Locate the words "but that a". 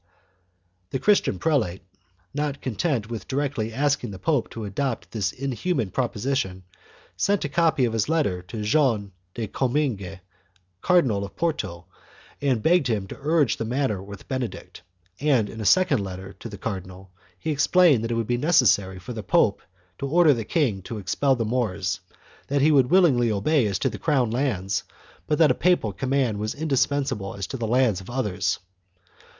25.27-25.53